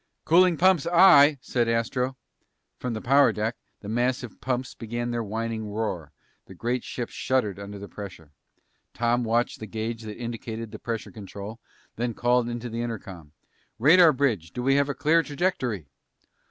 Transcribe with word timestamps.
"Cooling 0.25 0.57
pumps, 0.57 0.87
aye!" 0.87 1.37
said 1.41 1.69
Astro. 1.69 2.17
From 2.79 2.93
the 2.95 3.01
power 3.03 3.31
deck, 3.31 3.55
the 3.81 3.87
massive 3.87 4.41
pumps 4.41 4.73
began 4.73 5.11
their 5.11 5.21
whining 5.23 5.67
roar. 5.69 6.11
The 6.47 6.55
great 6.55 6.83
ship 6.83 7.09
shuddered 7.11 7.59
under 7.59 7.77
the 7.77 7.87
pressure. 7.87 8.31
Tom 8.95 9.23
watched 9.23 9.59
the 9.59 9.67
gauge 9.67 10.01
that 10.01 10.17
indicated 10.17 10.71
the 10.71 10.79
pressure 10.79 11.11
control 11.11 11.59
and 11.95 12.01
then 12.01 12.13
called 12.15 12.49
into 12.49 12.67
the 12.67 12.81
intercom. 12.81 13.33
"Radar 13.77 14.11
bridge, 14.11 14.49
do 14.53 14.63
we 14.63 14.73
have 14.73 14.89
a 14.89 14.95
clear 14.95 15.21
trajectory?' 15.21 15.85